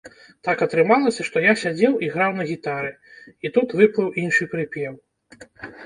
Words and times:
Так 0.45 0.61
атрымалася, 0.65 1.21
што 1.27 1.43
я 1.43 1.53
сядзеў 1.65 1.93
і 2.07 2.11
граў 2.15 2.31
на 2.39 2.47
гітары, 2.55 2.91
і 3.47 3.55
тут 3.59 3.79
выплыў 3.83 4.09
іншы 4.27 4.53
прыпеў. 4.57 4.93